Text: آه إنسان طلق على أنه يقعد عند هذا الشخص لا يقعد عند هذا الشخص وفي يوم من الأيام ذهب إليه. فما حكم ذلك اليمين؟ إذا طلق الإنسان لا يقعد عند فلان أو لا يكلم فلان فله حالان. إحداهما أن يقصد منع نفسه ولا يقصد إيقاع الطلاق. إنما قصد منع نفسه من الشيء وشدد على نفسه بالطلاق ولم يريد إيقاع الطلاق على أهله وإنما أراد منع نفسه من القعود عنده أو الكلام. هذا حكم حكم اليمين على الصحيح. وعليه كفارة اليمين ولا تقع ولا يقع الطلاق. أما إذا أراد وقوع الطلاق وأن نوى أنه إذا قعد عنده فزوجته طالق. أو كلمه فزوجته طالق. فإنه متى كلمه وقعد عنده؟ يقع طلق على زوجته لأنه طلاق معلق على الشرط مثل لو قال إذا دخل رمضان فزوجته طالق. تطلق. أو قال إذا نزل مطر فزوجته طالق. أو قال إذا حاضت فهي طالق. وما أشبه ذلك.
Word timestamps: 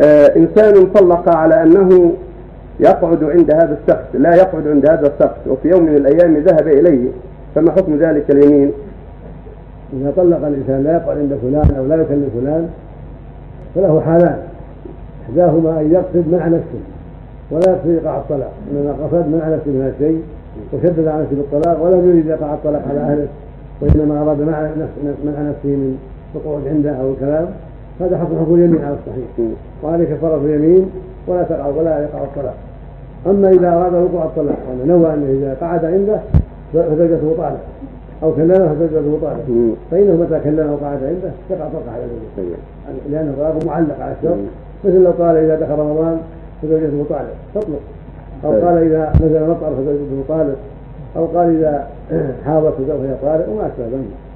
آه 0.00 0.36
إنسان 0.36 0.86
طلق 0.86 1.36
على 1.36 1.62
أنه 1.62 2.12
يقعد 2.80 3.24
عند 3.24 3.54
هذا 3.54 3.78
الشخص 3.82 4.04
لا 4.14 4.34
يقعد 4.34 4.68
عند 4.68 4.90
هذا 4.90 5.06
الشخص 5.06 5.36
وفي 5.46 5.68
يوم 5.68 5.82
من 5.82 5.96
الأيام 5.96 6.36
ذهب 6.36 6.68
إليه. 6.68 7.08
فما 7.54 7.72
حكم 7.72 7.96
ذلك 7.96 8.30
اليمين؟ 8.30 8.72
إذا 9.92 10.12
طلق 10.16 10.46
الإنسان 10.46 10.82
لا 10.84 10.92
يقعد 10.92 11.18
عند 11.18 11.38
فلان 11.42 11.76
أو 11.78 11.86
لا 11.86 11.94
يكلم 11.94 12.30
فلان 12.40 12.68
فله 13.74 14.00
حالان. 14.00 14.38
إحداهما 15.24 15.80
أن 15.80 15.92
يقصد 15.92 16.28
منع 16.32 16.46
نفسه 16.46 16.80
ولا 17.50 17.70
يقصد 17.70 17.88
إيقاع 17.90 18.16
الطلاق. 18.16 18.52
إنما 18.72 18.92
قصد 18.92 19.28
منع 19.28 19.48
نفسه 19.48 19.70
من 19.70 19.92
الشيء 19.94 20.22
وشدد 20.72 21.08
على 21.08 21.22
نفسه 21.22 21.36
بالطلاق 21.36 21.82
ولم 21.82 22.10
يريد 22.10 22.30
إيقاع 22.30 22.54
الطلاق 22.54 22.82
على 22.90 23.00
أهله 23.00 23.26
وإنما 23.80 24.22
أراد 24.22 24.40
منع 24.40 24.62
نفسه 25.50 25.64
من 25.64 25.98
القعود 26.34 26.62
عنده 26.68 26.90
أو 26.90 27.10
الكلام. 27.10 27.46
هذا 28.00 28.18
حكم 28.18 28.38
حكم 28.40 28.54
اليمين 28.54 28.84
على 28.84 28.94
الصحيح. 28.94 29.50
وعليه 29.82 30.04
كفارة 30.04 30.40
اليمين 30.44 30.90
ولا 31.26 31.42
تقع 31.42 31.66
ولا 31.66 32.02
يقع 32.02 32.22
الطلاق. 32.24 32.54
أما 33.26 33.50
إذا 33.50 33.68
أراد 33.68 33.94
وقوع 33.94 34.24
الطلاق 34.24 34.56
وأن 34.68 34.88
نوى 34.88 35.14
أنه 35.14 35.26
إذا 35.30 35.56
قعد 35.60 35.84
عنده 35.84 36.20
فزوجته 36.72 37.34
طالق. 37.38 37.60
أو 38.22 38.32
كلمه 38.32 38.74
فزوجته 38.74 39.18
طالق. 39.22 39.74
فإنه 39.90 40.14
متى 40.14 40.40
كلمه 40.44 40.72
وقعد 40.72 41.04
عنده؟ 41.04 41.30
يقع 41.50 41.68
طلق 41.68 41.92
على 41.94 42.02
زوجته 42.36 42.56
لأنه 43.10 43.34
طلاق 43.38 43.64
معلق 43.66 44.00
على 44.00 44.14
الشرط 44.18 44.36
مثل 44.84 45.02
لو 45.02 45.10
قال 45.10 45.36
إذا 45.36 45.60
دخل 45.60 45.78
رمضان 45.78 46.20
فزوجته 46.62 47.04
طالق. 47.10 47.34
تطلق. 47.54 47.80
أو 48.44 48.50
قال 48.50 48.78
إذا 48.82 49.12
نزل 49.20 49.50
مطر 49.50 49.70
فزوجته 49.76 50.24
طالق. 50.28 50.56
أو 51.16 51.26
قال 51.26 51.56
إذا 51.56 51.86
حاضت 52.46 52.74
فهي 52.74 53.14
طالق. 53.22 53.48
وما 53.48 53.66
أشبه 53.66 53.84
ذلك. 53.84 54.29